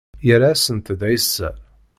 [0.27, 1.49] Yerra-asent-d ɛisa.